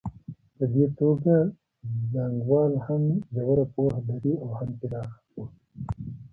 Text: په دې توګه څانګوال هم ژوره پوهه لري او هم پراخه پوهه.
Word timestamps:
په 0.55 0.63
دې 0.73 0.85
توګه 0.99 1.35
څانګوال 2.11 2.73
هم 2.85 3.03
ژوره 3.37 3.65
پوهه 3.73 3.99
لري 4.07 4.33
او 4.43 4.49
هم 4.59 4.69
پراخه 4.79 5.19
پوهه. 5.31 5.51